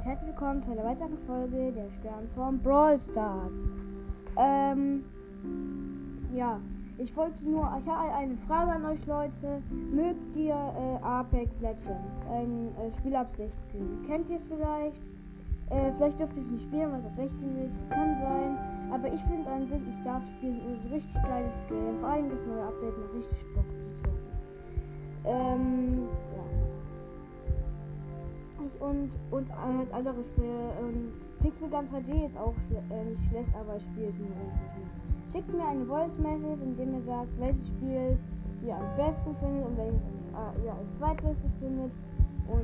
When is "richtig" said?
20.94-21.22, 23.14-23.54